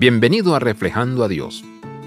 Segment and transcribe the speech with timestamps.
[0.00, 1.62] Bienvenido a Reflejando a Dios.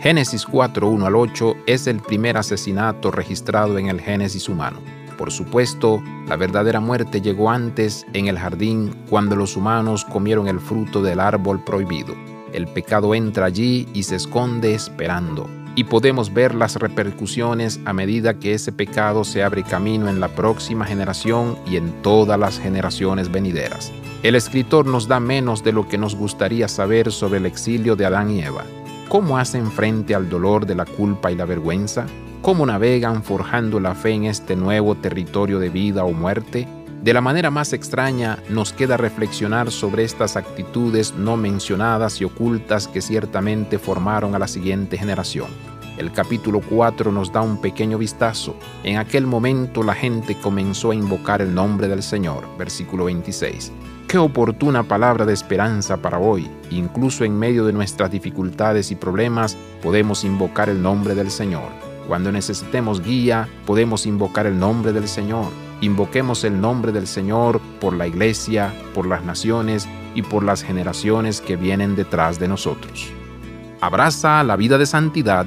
[0.00, 4.80] Génesis 4, 1 al 8 es el primer asesinato registrado en el Génesis humano.
[5.18, 10.60] Por supuesto, la verdadera muerte llegó antes en el jardín cuando los humanos comieron el
[10.60, 12.14] fruto del árbol prohibido.
[12.54, 15.46] El pecado entra allí y se esconde esperando.
[15.76, 20.28] Y podemos ver las repercusiones a medida que ese pecado se abre camino en la
[20.28, 23.92] próxima generación y en todas las generaciones venideras.
[24.24, 28.06] El escritor nos da menos de lo que nos gustaría saber sobre el exilio de
[28.06, 28.64] Adán y Eva.
[29.10, 32.06] ¿Cómo hacen frente al dolor de la culpa y la vergüenza?
[32.40, 36.66] ¿Cómo navegan forjando la fe en este nuevo territorio de vida o muerte?
[37.02, 42.88] De la manera más extraña, nos queda reflexionar sobre estas actitudes no mencionadas y ocultas
[42.88, 45.48] que ciertamente formaron a la siguiente generación.
[45.96, 48.56] El capítulo 4 nos da un pequeño vistazo.
[48.82, 52.44] En aquel momento la gente comenzó a invocar el nombre del Señor.
[52.58, 53.70] Versículo 26.
[54.08, 56.50] Qué oportuna palabra de esperanza para hoy.
[56.70, 61.70] Incluso en medio de nuestras dificultades y problemas podemos invocar el nombre del Señor.
[62.08, 65.46] Cuando necesitemos guía, podemos invocar el nombre del Señor.
[65.80, 71.40] Invoquemos el nombre del Señor por la iglesia, por las naciones y por las generaciones
[71.40, 73.12] que vienen detrás de nosotros.
[73.80, 75.46] Abraza la vida de santidad.